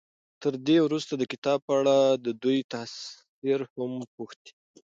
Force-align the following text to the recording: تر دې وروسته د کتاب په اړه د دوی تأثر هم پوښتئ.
تر 0.41 0.53
دې 0.67 0.77
وروسته 0.85 1.13
د 1.17 1.23
کتاب 1.31 1.59
په 1.67 1.73
اړه 1.79 1.97
د 2.25 2.27
دوی 2.43 2.59
تأثر 2.71 3.59
هم 3.73 3.91
پوښتئ. 4.15 4.51